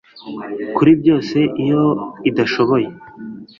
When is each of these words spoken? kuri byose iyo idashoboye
kuri 0.75 0.91
byose 1.01 1.37
iyo 1.63 1.83
idashoboye 2.29 2.87